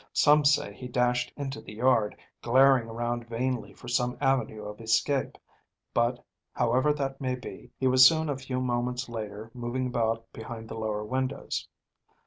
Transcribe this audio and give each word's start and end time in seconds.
Some 0.13 0.45
say 0.45 0.73
he 0.73 0.87
dashed 0.87 1.31
into 1.37 1.61
the 1.61 1.75
yard, 1.75 2.17
glaring 2.41 2.89
around 2.89 3.27
vainly 3.29 3.71
for 3.71 3.87
some 3.87 4.17
avenue 4.19 4.63
of 4.63 4.81
escape; 4.81 5.37
but, 5.93 6.17
however 6.53 6.91
that 6.91 7.21
may 7.21 7.35
be, 7.35 7.69
he 7.77 7.85
was 7.85 8.03
soon 8.03 8.27
a 8.27 8.35
few 8.35 8.59
moments 8.61 9.09
later 9.09 9.51
moving 9.53 9.85
about 9.85 10.25
behind 10.33 10.69
the 10.69 10.75
lower 10.75 11.05
windows. 11.05 11.67